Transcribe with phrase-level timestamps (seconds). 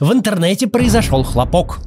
[0.00, 1.80] в интернете произошел хлопок.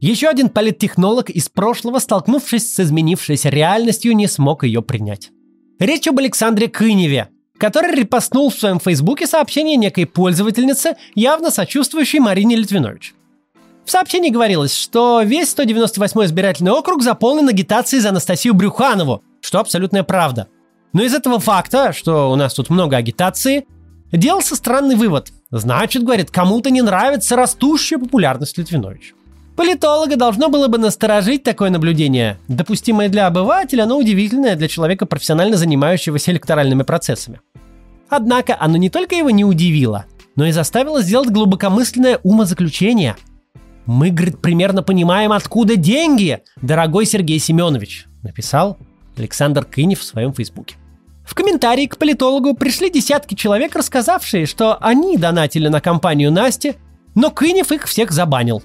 [0.00, 5.30] Еще один политтехнолог из прошлого, столкнувшись с изменившейся реальностью, не смог ее принять.
[5.78, 7.28] Речь об Александре Кыневе,
[7.58, 13.14] который репостнул в своем фейсбуке сообщение некой пользовательницы, явно сочувствующей Марине Литвинович.
[13.84, 20.02] В сообщении говорилось, что весь 198-й избирательный округ заполнен агитацией за Анастасию Брюханову, что абсолютная
[20.02, 20.48] правда.
[20.92, 23.66] Но из этого факта, что у нас тут много агитации,
[24.10, 25.30] делался странный вывод.
[25.50, 29.14] Значит, говорит, кому-то не нравится растущая популярность Литвинович.
[29.56, 35.56] Политолога должно было бы насторожить такое наблюдение, допустимое для обывателя, но удивительное для человека, профессионально
[35.56, 37.40] занимающегося электоральными процессами.
[38.08, 40.04] Однако оно не только его не удивило,
[40.34, 43.16] но и заставило сделать глубокомысленное умозаключение–
[43.86, 48.78] мы, говорит, примерно понимаем, откуда деньги, дорогой Сергей Семенович, написал
[49.16, 50.76] Александр Кынев в своем фейсбуке.
[51.26, 56.76] В комментарии к политологу пришли десятки человек, рассказавшие, что они донатили на компанию Насти,
[57.16, 58.62] но Кынев их всех забанил.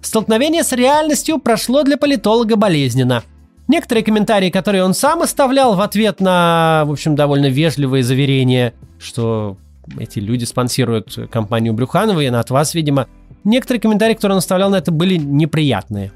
[0.00, 3.22] Столкновение с реальностью прошло для политолога болезненно.
[3.68, 9.58] Некоторые комментарии, которые он сам оставлял в ответ на, в общем, довольно вежливые заверения, что
[9.98, 13.06] эти люди спонсируют компанию Брюханова, и от вас, видимо,
[13.44, 16.12] некоторые комментарии, которые он оставлял на это, были неприятные.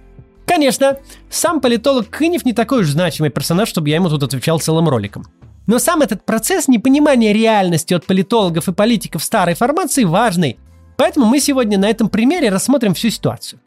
[0.47, 0.97] Конечно,
[1.29, 5.27] сам политолог Кынев не такой уж значимый персонаж, чтобы я ему тут отвечал целым роликом.
[5.67, 10.59] Но сам этот процесс непонимания реальности от политологов и политиков старой формации важный.
[10.97, 13.61] Поэтому мы сегодня на этом примере рассмотрим всю ситуацию.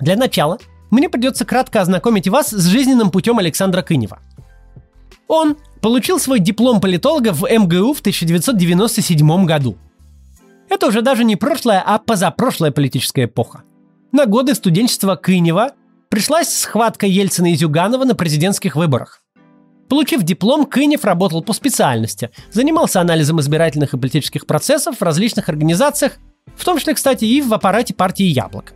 [0.00, 0.58] Для начала
[0.90, 4.20] мне придется кратко ознакомить вас с жизненным путем Александра Кынева.
[5.26, 9.76] Он получил свой диплом политолога в МГУ в 1997 году.
[10.68, 13.62] Это уже даже не прошлая, а позапрошлая политическая эпоха.
[14.12, 15.72] На годы студенчества Кынева
[16.18, 19.22] пришлась схватка Ельцина и Зюганова на президентских выборах.
[19.88, 26.14] Получив диплом, Кынев работал по специальности, занимался анализом избирательных и политических процессов в различных организациях,
[26.56, 28.72] в том числе, кстати, и в аппарате партии «Яблок».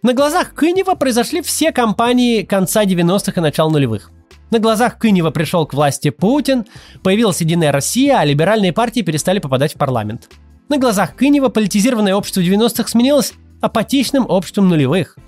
[0.00, 4.10] На глазах Кынева произошли все кампании конца 90-х и начала нулевых.
[4.50, 6.64] На глазах Кынева пришел к власти Путин,
[7.02, 10.30] появилась Единая Россия, а либеральные партии перестали попадать в парламент.
[10.70, 15.18] На глазах Кынева политизированное общество 90-х сменилось апатичным обществом нулевых.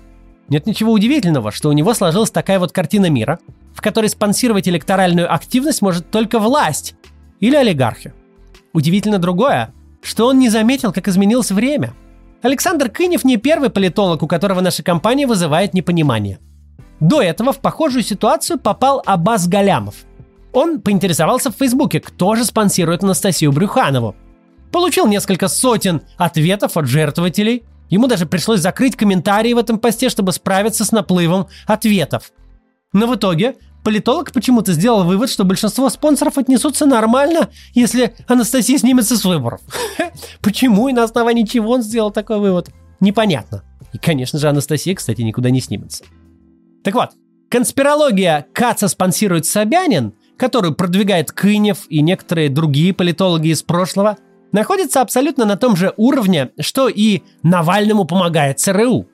[0.51, 3.39] Нет ничего удивительного, что у него сложилась такая вот картина мира,
[3.73, 6.93] в которой спонсировать электоральную активность может только власть
[7.39, 8.13] или олигархи.
[8.71, 9.73] Удивительно другое,
[10.03, 11.93] что он не заметил, как изменилось время.
[12.43, 16.37] Александр Кынев не первый политолог, у которого наша компания вызывает непонимание–
[17.01, 19.95] до этого в похожую ситуацию попал Абаз Галямов.
[20.53, 24.15] Он поинтересовался в Фейсбуке, кто же спонсирует Анастасию Брюханову.
[24.71, 27.63] Получил несколько сотен ответов от жертвователей.
[27.91, 32.31] Ему даже пришлось закрыть комментарии в этом посте, чтобы справиться с наплывом ответов.
[32.93, 39.17] Но в итоге политолог почему-то сделал вывод, что большинство спонсоров отнесутся нормально, если Анастасия снимется
[39.17, 39.61] с выборов.
[40.41, 42.69] Почему и на основании чего он сделал такой вывод?
[43.01, 43.63] Непонятно.
[43.91, 46.05] И, конечно же, Анастасия, кстати, никуда не снимется.
[46.85, 47.09] Так вот,
[47.49, 54.17] конспирология Каца спонсирует Собянин, которую продвигает Кынев и некоторые другие политологи из прошлого,
[54.51, 59.07] находится абсолютно на том же уровне, что и Навальному помогает ЦРУ.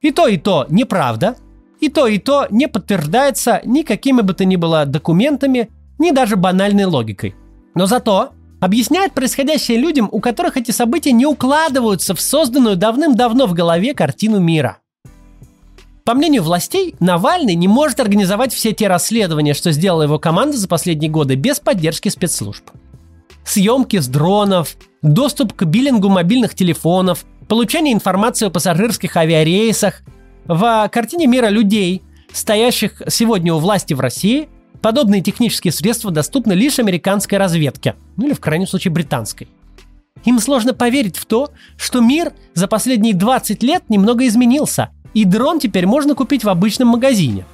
[0.00, 1.36] И то, и то неправда,
[1.80, 6.84] и то, и то не подтверждается никакими бы то ни было документами, ни даже банальной
[6.84, 7.34] логикой.
[7.74, 8.30] Но зато
[8.60, 14.38] объясняет происходящее людям, у которых эти события не укладываются в созданную давным-давно в голове картину
[14.40, 14.78] мира–
[16.06, 20.68] по мнению властей, Навальный не может организовать все те расследования, что сделала его команда за
[20.68, 22.62] последние годы без поддержки спецслужб.
[23.46, 30.02] Съемки с дронов, доступ к биллингу мобильных телефонов, получение информации о пассажирских авиарейсах.
[30.46, 32.02] В картине мира людей,
[32.32, 34.48] стоящих сегодня у власти в России,
[34.82, 39.48] подобные технические средства доступны лишь американской разведке, ну или в крайнем случае британской.
[40.24, 45.60] Им сложно поверить в то, что мир за последние 20 лет немного изменился, и дрон
[45.60, 47.44] теперь можно купить в обычном магазине.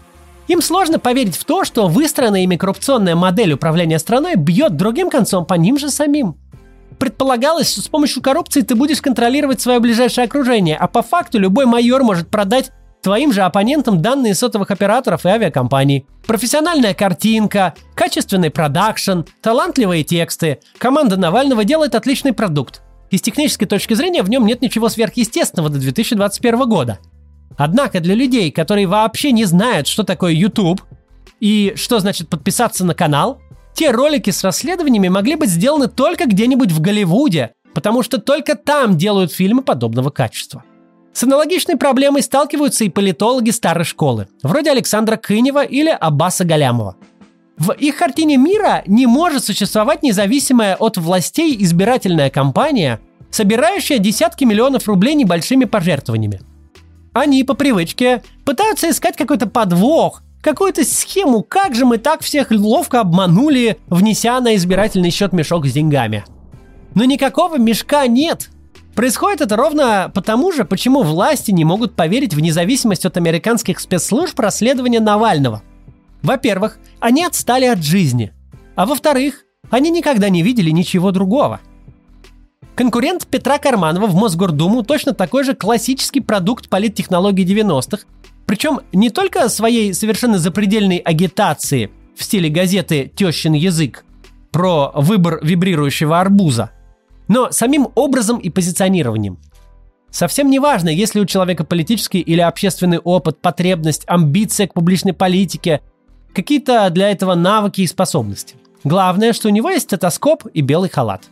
[0.49, 5.45] Им сложно поверить в то, что выстроенная ими коррупционная модель управления страной бьет другим концом
[5.45, 6.37] по ним же самим.
[6.99, 11.67] Предполагалось, что с помощью коррупции ты будешь контролировать свое ближайшее окружение, а по факту любой
[11.67, 12.71] майор может продать
[13.03, 16.07] твоим же оппонентам данные сотовых операторов и авиакомпаний.
[16.27, 20.61] Профессиональная картинка, качественный продакшн, талантливые тексты.
[20.79, 22.83] Команда Навального делает отличный продукт.
[23.11, 26.99] И с технической точки зрения в нем нет ничего сверхъестественного до 2021 года.
[27.57, 30.83] Однако для людей, которые вообще не знают, что такое YouTube
[31.41, 33.41] и что значит подписаться на канал,
[33.75, 38.97] те ролики с расследованиями могли быть сделаны только где-нибудь в Голливуде, потому что только там
[38.99, 40.63] делают фильмы подобного качества.
[41.13, 46.97] С аналогичной проблемой сталкиваются и политологи старой школы, вроде Александра Кынева или Аббаса Галямова.
[47.59, 53.01] В их картине мира не может существовать независимая от властей избирательная кампания,
[53.31, 56.41] собирающая десятки миллионов рублей небольшими пожертвованиями.
[57.13, 63.01] Они по привычке пытаются искать какой-то подвох, какую-то схему, как же мы так всех ловко
[63.01, 66.25] обманули, внеся на избирательный счет мешок с деньгами.
[66.95, 68.51] Но никакого мешка нет.
[68.95, 74.39] Происходит это ровно потому же, почему власти не могут поверить в независимость от американских спецслужб
[74.39, 75.63] расследования Навального.
[76.23, 78.33] Во-первых, они отстали от жизни.
[78.75, 81.61] А во-вторых, они никогда не видели ничего другого.
[82.75, 88.05] Конкурент Петра Карманова в Мосгордуму точно такой же классический продукт политтехнологий 90-х,
[88.47, 94.05] причем не только своей совершенно запредельной агитации в стиле газеты «Тещин язык»
[94.51, 96.71] про выбор вибрирующего арбуза–
[97.33, 99.39] но самим образом и позиционированием.
[100.11, 105.15] Совсем не важно, есть ли у человека политический или общественный опыт, потребность, амбиция к публичной
[105.15, 105.81] политике,
[106.35, 108.57] какие-то для этого навыки и способности.
[108.85, 111.23] Главное, что у него есть стетоскоп и белый халат.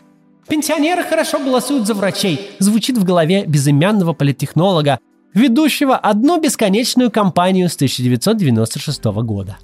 [0.50, 4.98] Пенсионеры хорошо голосуют за врачей, звучит в голове безымянного политтехнолога,
[5.32, 9.58] ведущего одну бесконечную кампанию с 1996 года.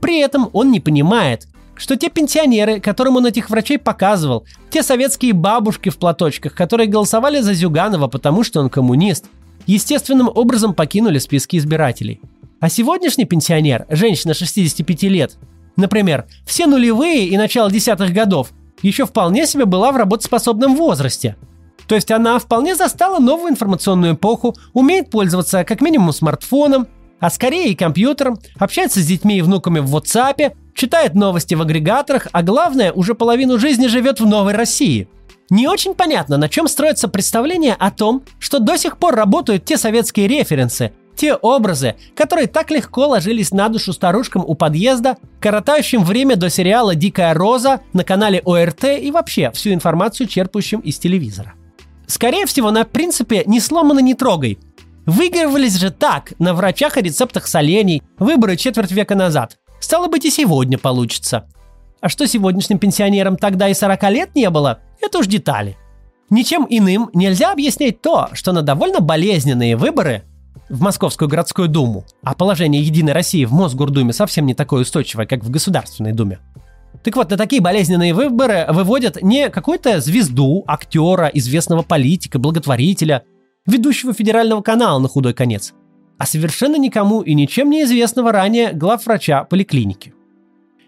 [0.00, 5.34] При этом он не понимает, что те пенсионеры, которым он этих врачей показывал, те советские
[5.34, 9.26] бабушки в платочках, которые голосовали за Зюганова, потому что он коммунист,
[9.66, 12.20] естественным образом покинули списки избирателей.
[12.58, 15.36] А сегодняшний пенсионер, женщина 65 лет,
[15.76, 18.50] например, все нулевые и начало десятых годов,
[18.82, 21.36] еще вполне себе была в работоспособном возрасте.
[21.86, 26.86] То есть она вполне застала новую информационную эпоху, умеет пользоваться как минимум смартфоном,
[27.18, 32.28] а скорее и компьютером, общается с детьми и внуками в WhatsApp, читает новости в агрегаторах,
[32.32, 35.08] а главное, уже половину жизни живет в новой России.
[35.50, 39.78] Не очень понятно, на чем строится представление о том, что до сих пор работают те
[39.78, 46.36] советские референсы, те образы, которые так легко ложились на душу старушкам у подъезда, коротающим время
[46.36, 51.54] до сериала «Дикая роза» на канале ОРТ и вообще всю информацию, черпающим из телевизора.
[52.06, 54.58] Скорее всего, на принципе «не сломано, не трогай».
[55.06, 59.56] Выигрывались же так, на врачах и рецептах солений, выборы четверть века назад.
[59.80, 61.48] Стало быть, и сегодня получится.
[62.00, 65.76] А что сегодняшним пенсионерам тогда и 40 лет не было, это уж детали.
[66.30, 70.24] Ничем иным нельзя объяснять то, что на довольно болезненные выборы
[70.68, 75.44] в Московскую городскую думу, а положение Единой России в Мосгордуме совсем не такое устойчивое, как
[75.44, 76.38] в Государственной думе.
[77.02, 83.24] Так вот, на такие болезненные выборы выводят не какую-то звезду, актера, известного политика, благотворителя,
[83.66, 85.74] ведущего федерального канала на худой конец,
[86.18, 90.14] а совершенно никому и ничем не известного ранее главврача поликлиники.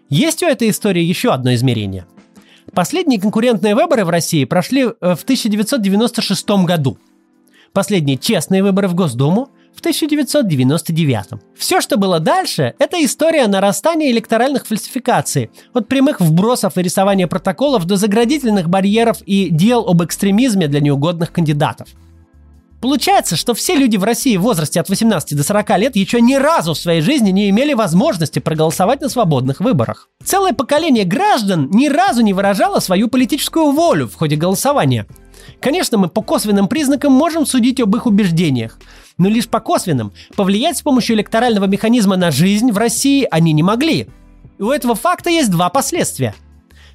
[0.09, 2.05] Есть у этой истории еще одно измерение.
[2.73, 6.97] Последние конкурентные выборы в России прошли э, в 1996 году.
[7.73, 11.41] Последние честные выборы в Госдуму в 1999.
[11.55, 17.85] Все, что было дальше, это история нарастания электоральных фальсификаций, от прямых вбросов и рисования протоколов
[17.85, 21.87] до заградительных барьеров и дел об экстремизме для неугодных кандидатов–
[22.81, 26.33] Получается, что все люди в России в возрасте от 18 до 40 лет еще ни
[26.33, 30.09] разу в своей жизни не имели возможности проголосовать на свободных выборах.
[30.23, 35.05] Целое поколение граждан ни разу не выражало свою политическую волю в ходе голосования.
[35.59, 38.79] Конечно, мы по косвенным признакам можем судить об их убеждениях,
[39.21, 40.11] но лишь по косвенным.
[40.35, 44.07] Повлиять с помощью электорального механизма на жизнь в России они не могли.
[44.57, 46.33] И у этого факта есть два последствия–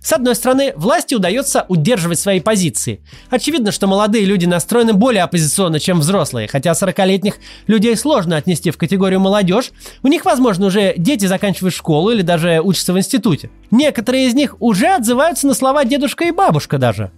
[0.06, 3.00] с одной стороны, власти удается удерживать свои позиции.
[3.28, 8.76] Очевидно, что молодые люди настроены более оппозиционно, чем взрослые, хотя 40-летних людей сложно отнести в
[8.76, 9.72] категорию молодежь.
[10.04, 13.50] У них, возможно, уже дети заканчивают школу или даже учатся в институте.
[13.72, 17.10] Некоторые из них уже отзываются на слова дедушка и бабушка даже.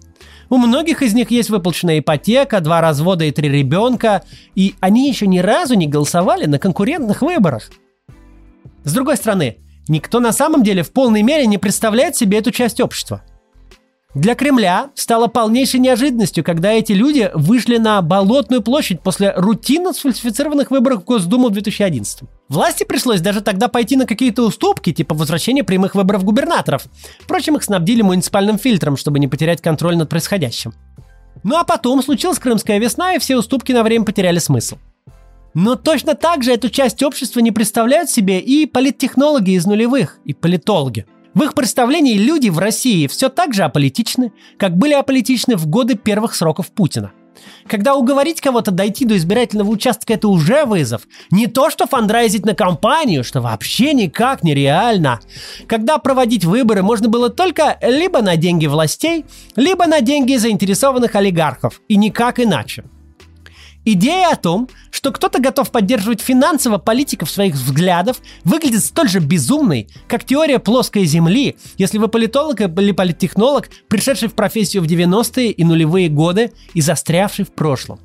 [0.49, 4.23] У многих из них есть выплаченная ипотека, два развода и три ребенка,
[4.55, 7.69] и они еще ни разу не голосовали на конкурентных выборах.
[8.83, 9.57] С другой стороны,
[9.89, 13.23] Никто на самом деле в полной мере не представляет себе эту часть общества.
[14.15, 20.71] Для Кремля стало полнейшей неожиданностью, когда эти люди вышли на Болотную площадь после рутинно сфальсифицированных
[20.71, 22.21] выборов в Госдуму в 2011.
[22.47, 26.85] Власти пришлось даже тогда пойти на какие-то уступки, типа возвращения прямых выборов губернаторов.
[27.19, 30.73] Впрочем, их снабдили муниципальным фильтром, чтобы не потерять контроль над происходящим.
[31.43, 34.77] Ну а потом случилась Крымская весна, и все уступки на время потеряли смысл.
[35.53, 40.33] Но точно так же эту часть общества не представляют себе и политтехнологи из нулевых, и
[40.33, 41.05] политологи.
[41.33, 45.95] В их представлении люди в России все так же аполитичны, как были аполитичны в годы
[45.95, 47.11] первых сроков Путина.
[47.67, 51.03] Когда уговорить кого-то дойти до избирательного участка это уже вызов.
[51.31, 55.19] Не то, что фандрайзить на кампанию, что вообще никак нереально.
[55.67, 61.81] Когда проводить выборы можно было только либо на деньги властей, либо на деньги заинтересованных олигархов.
[61.87, 62.83] И никак иначе.
[63.85, 69.87] Идея о том, что кто-то готов поддерживать финансово политиков своих взглядов, выглядит столь же безумной,
[70.07, 75.63] как теория плоской Земли, если вы политолог или политтехнолог, пришедший в профессию в 90-е и
[75.63, 77.99] нулевые годы и застрявший в прошлом.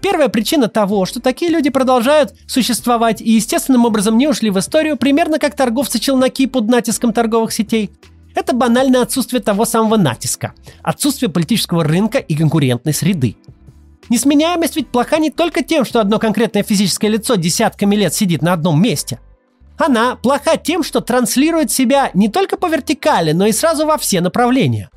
[0.00, 4.96] Первая причина того, что такие люди продолжают существовать и естественным образом не ушли в историю,
[4.96, 7.90] примерно как торговцы челноки под натиском торговых сетей,
[8.34, 13.36] это банальное отсутствие того самого натиска, отсутствие политического рынка и конкурентной среды.
[14.08, 18.52] Несменяемость ведь плоха не только тем, что одно конкретное физическое лицо десятками лет сидит на
[18.52, 19.20] одном месте.
[19.78, 24.20] Она плоха тем, что транслирует себя не только по вертикали, но и сразу во все
[24.20, 24.90] направления.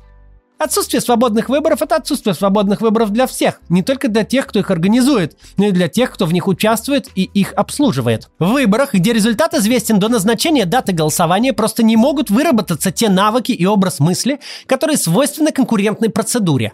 [0.58, 4.70] Отсутствие свободных выборов– это отсутствие свободных выборов для всех, не только для тех, кто их
[4.70, 8.30] организует, но и для тех, кто в них участвует и их обслуживает.
[8.38, 13.52] В выборах, где результат известен до назначения даты голосования, просто не могут выработаться те навыки
[13.52, 16.72] и образ мысли, которые свойственны конкурентной процедуре.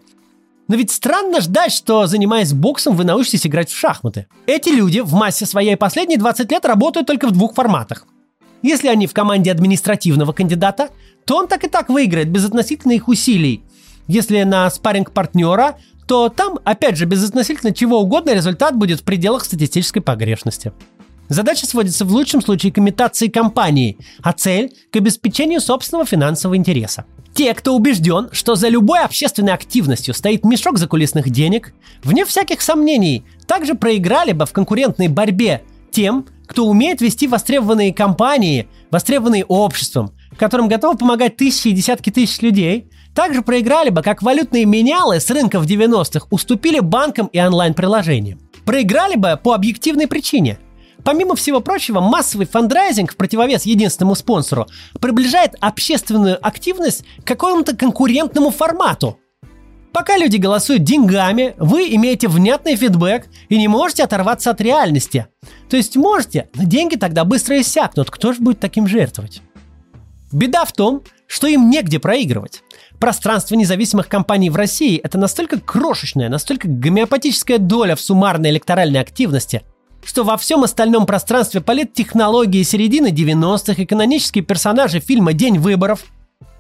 [0.68, 4.26] Но ведь странно ждать, что, занимаясь боксом, вы научитесь играть в шахматы.
[4.46, 8.06] Эти люди в массе своей последние 20 лет работают только в двух форматах.
[8.62, 10.90] Если они в команде административного кандидата,
[11.24, 13.62] то он так и так выиграет без относительно их усилий.
[14.06, 19.04] Если на спарринг партнера, то там, опять же, без относительно чего угодно результат будет в
[19.04, 20.72] пределах статистической погрешности.
[21.28, 27.04] Задача сводится в лучшем случае к имитации компании, а цель– к обеспечению собственного финансового интереса.
[27.34, 31.72] Те, кто убежден, что за любой общественной активностью стоит мешок закулисных денег,
[32.04, 38.68] вне всяких сомнений, также проиграли бы в конкурентной борьбе тем, кто умеет вести востребованные компании,
[38.90, 44.66] востребованные обществом, которым готовы помогать тысячи и десятки тысяч людей, также проиграли бы, как валютные
[44.66, 48.40] менялы с рынка в 90-х уступили банкам и онлайн-приложениям.
[48.66, 50.58] Проиграли бы по объективной причине–
[51.04, 54.66] Помимо всего прочего, массовый фандрайзинг в противовес единственному спонсору
[55.00, 59.18] приближает общественную активность к какому-то конкурентному формату.
[59.92, 65.26] Пока люди голосуют деньгами, вы имеете внятный фидбэк и не можете оторваться от реальности.
[65.68, 68.10] То есть можете, но деньги тогда быстро иссякнут.
[68.10, 69.42] Кто же будет таким жертвовать?
[70.30, 72.62] Беда в том, что им негде проигрывать.
[72.98, 79.62] Пространство независимых компаний в России– это настолько крошечная, настолько гомеопатическая доля в суммарной электоральной активности–
[80.04, 86.04] что во всем остальном пространстве политтехнологии середины 90-х и канонические персонажи фильма «День выборов»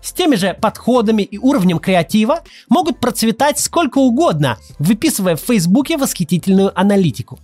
[0.02, 6.78] с теми же подходами и уровнем креатива могут процветать сколько угодно, выписывая в Фейсбуке восхитительную
[6.78, 7.38] аналитику.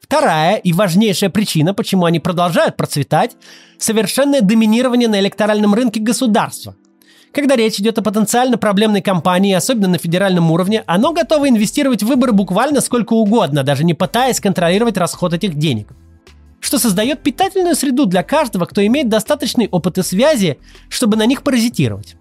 [0.00, 3.36] Вторая и важнейшая причина, почему они продолжают процветать–
[3.78, 6.76] совершенное доминирование на электоральном рынке государства–
[7.34, 12.06] когда речь идет о потенциально проблемной компании, особенно на федеральном уровне, оно готово инвестировать в
[12.06, 15.88] выборы буквально сколько угодно, даже не пытаясь контролировать расход этих денег
[16.60, 21.42] что создает питательную среду для каждого, кто имеет достаточный опыт и связи, чтобы на них
[21.42, 22.16] паразитировать.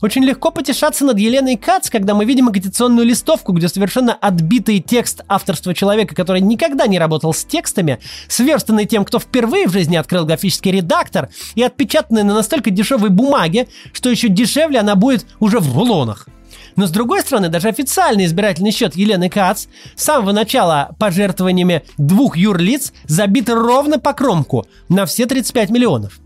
[0.00, 5.22] Очень легко потешаться над Еленой Кац, когда мы видим агитационную листовку, где совершенно отбитый текст
[5.26, 10.24] авторства человека, который никогда не работал с текстами, сверстанный тем, кто впервые в жизни открыл
[10.24, 15.76] графический редактор, и отпечатанный на настолько дешевой бумаге, что еще дешевле она будет уже в
[15.76, 16.28] рулонах.
[16.76, 22.36] Но с другой стороны, даже официальный избирательный счет Елены Кац с самого начала пожертвованиями двух
[22.36, 26.20] юрлиц забит ровно по кромку на все 35 миллионов.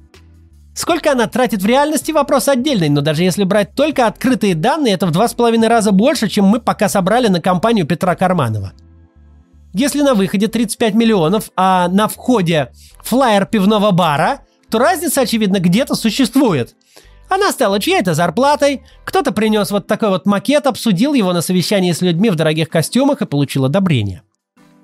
[0.75, 5.07] Сколько она тратит в реальности, вопрос отдельный, но даже если брать только открытые данные, это
[5.07, 8.73] в два с половиной раза больше, чем мы пока собрали на компанию Петра Карманова.
[9.75, 15.95] Если на выходе 35 миллионов, а на входе флайер пивного бара, то разница, очевидно, где-то
[15.95, 16.75] существует.
[17.29, 22.03] Она стала чьей-то зарплатой, кто-то принес вот такой вот макет, обсудил его на совещании с
[22.03, 24.23] людьми в дорогих костюмах и получил одобрение.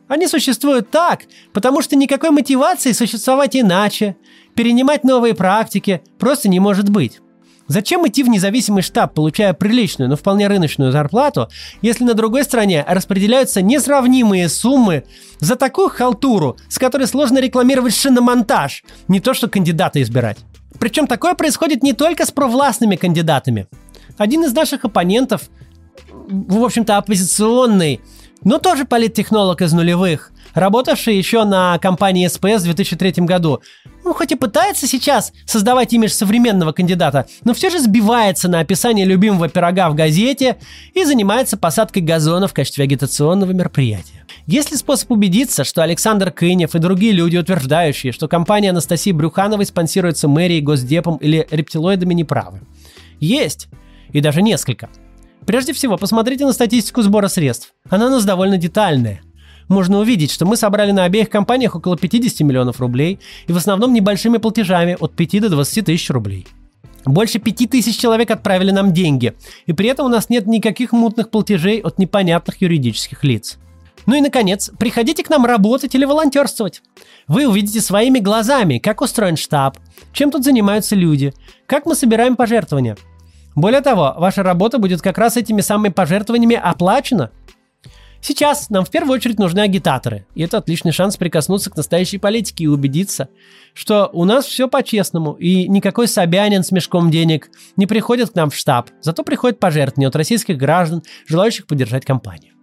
[0.09, 4.17] Они существуют так, потому что никакой мотивации существовать иначе,
[4.55, 7.21] перенимать новые практики просто не может быть.
[7.69, 11.49] Зачем идти в независимый штаб, получая приличную, но вполне рыночную зарплату,
[11.83, 15.05] если на другой стороне распределяются несравнимые суммы
[15.38, 20.38] за такую халтуру, с которой сложно рекламировать шиномонтаж, не то что кандидата избирать.
[20.81, 23.67] Причем такое происходит не только с провластными кандидатами.
[24.17, 25.50] Один из наших оппонентов,
[26.09, 28.00] в общем-то оппозиционный,
[28.45, 33.61] но тоже политтехнолог из нулевых, работавший еще на компании СПС в 2003 году.
[34.04, 39.04] Ну, хоть и пытается сейчас создавать имидж современного кандидата, но все же сбивается на описание
[39.04, 40.57] любимого пирога в газете
[40.95, 44.25] и занимается посадкой газона в качестве агитационного мероприятия.
[44.47, 49.66] Есть ли способ убедиться, что Александр Кынев и другие люди, утверждающие, что компания Анастасии Брюхановой
[49.66, 52.62] спонсируется мэрией, госдепом или рептилоидами, неправы?
[53.21, 53.68] Есть.
[54.12, 54.88] И даже несколько.
[55.49, 57.73] Прежде всего, посмотрите на статистику сбора средств.
[57.88, 59.23] Она у нас довольно детальная
[59.69, 63.95] можно увидеть, что мы собрали на обеих компаниях около 50 миллионов рублей и в основном
[63.95, 66.47] небольшими платежами от 5 до 20 тысяч рублей.
[67.07, 69.33] Больше пяти тысяч человек отправили нам деньги,
[69.64, 73.57] и при этом у нас нет никаких мутных платежей от непонятных юридических лиц.
[74.05, 76.83] Ну и, наконец, приходите к нам работать или волонтерствовать.
[77.26, 79.78] Вы увидите своими глазами, как устроен штаб,
[80.12, 81.33] чем тут занимаются люди,
[81.67, 82.99] как мы собираем пожертвования.
[83.59, 87.33] Более того, ваша работа будет как раз этими самыми пожертвованиями оплачена.
[88.21, 92.65] Сейчас нам в первую очередь нужны агитаторы, и это отличный шанс прикоснуться к настоящей политике
[92.65, 93.29] и убедиться,
[93.75, 98.50] что у нас все по-честному, и никакой Собянин с мешком денег не приходит к нам
[98.50, 102.55] в штаб, зато приходит пожертвования от российских граждан, желающих поддержать компанию.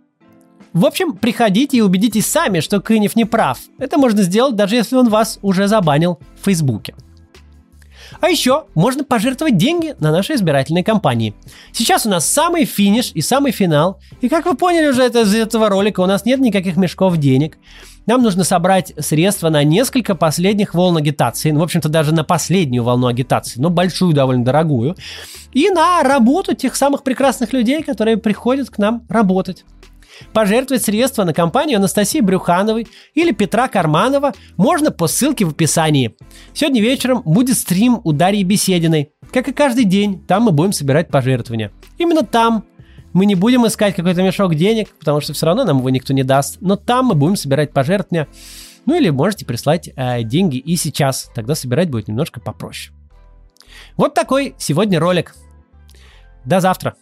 [0.71, 3.59] В общем, приходите и убедитесь сами, что Кынев не прав.
[3.79, 6.95] Это можно сделать, даже если он вас уже забанил в Фейсбуке.
[8.21, 11.33] А еще можно пожертвовать деньги на наши избирательные кампании.
[11.71, 13.99] Сейчас у нас самый финиш и самый финал.
[14.21, 17.57] И как вы поняли уже это, из этого ролика, у нас нет никаких мешков денег.
[18.05, 21.51] Нам нужно собрать средства на несколько последних волн агитации.
[21.51, 24.95] Ну, в общем-то, даже на последнюю волну агитации, но большую, довольно дорогую.
[25.53, 29.65] И на работу тех самых прекрасных людей, которые приходят к нам работать.
[30.33, 36.15] Пожертвовать средства на компанию Анастасии Брюхановой или Петра Карманова можно по ссылке в описании.
[36.53, 39.11] Сегодня вечером будет стрим у Дарьи Бесединой.
[39.31, 41.71] Как и каждый день, там мы будем собирать пожертвования.
[41.97, 42.65] Именно там
[43.13, 46.23] мы не будем искать какой-то мешок денег, потому что все равно нам его никто не
[46.23, 46.57] даст.
[46.59, 48.27] Но там мы будем собирать пожертвования.
[48.85, 51.31] Ну или можете прислать э, деньги и сейчас.
[51.33, 52.93] Тогда собирать будет немножко попроще.
[53.97, 55.33] Вот такой сегодня ролик.
[56.43, 56.95] До завтра.